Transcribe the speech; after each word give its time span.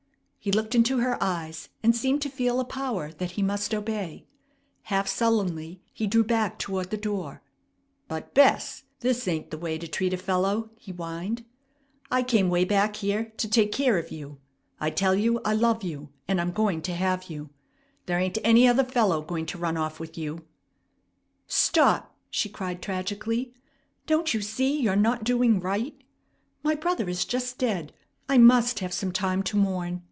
He 0.43 0.51
looked 0.51 0.73
into 0.73 0.97
her 1.01 1.21
eyes, 1.21 1.69
and 1.83 1.95
seemed 1.95 2.23
to 2.23 2.27
feel 2.27 2.59
a 2.59 2.65
power 2.65 3.11
that 3.11 3.33
he 3.33 3.43
must 3.43 3.75
obey. 3.75 4.25
Half 4.85 5.07
sullenly 5.07 5.83
he 5.93 6.07
drew 6.07 6.23
back 6.23 6.57
toward 6.57 6.89
the 6.89 6.97
door. 6.97 7.43
"But, 8.07 8.33
Bess, 8.33 8.81
this 9.01 9.27
ain't 9.27 9.51
the 9.51 9.59
way 9.59 9.77
to 9.77 9.87
treat 9.87 10.13
a 10.15 10.17
fellow," 10.17 10.71
he 10.77 10.91
whined. 10.93 11.45
"I 12.09 12.23
came 12.23 12.49
way 12.49 12.65
back 12.65 12.95
here 12.95 13.25
to 13.37 13.47
take 13.47 13.71
care 13.71 13.99
of 13.99 14.09
you. 14.09 14.39
I 14.79 14.89
tell 14.89 15.13
you 15.13 15.39
I 15.45 15.53
love 15.53 15.83
you, 15.83 16.09
and 16.27 16.41
I'm 16.41 16.51
going 16.53 16.81
to 16.89 16.95
have 16.95 17.25
you. 17.25 17.51
There 18.07 18.17
ain't 18.17 18.39
any 18.43 18.67
other 18.67 18.83
fellow 18.83 19.21
going 19.21 19.45
to 19.45 19.59
run 19.59 19.77
off 19.77 19.99
with 19.99 20.17
you" 20.17 20.39
"Stop!" 21.45 22.15
she 22.31 22.49
cried 22.49 22.81
tragically. 22.81 23.53
"Don't 24.07 24.33
you 24.33 24.41
see 24.41 24.81
you're 24.81 24.95
not 24.95 25.23
doing 25.23 25.59
right? 25.59 25.93
My 26.63 26.73
brother 26.73 27.07
is 27.07 27.25
just 27.25 27.59
dead. 27.59 27.93
I 28.27 28.39
must 28.39 28.79
have 28.79 28.91
some 28.91 29.11
time 29.11 29.43
to 29.43 29.55
mourn. 29.55 29.99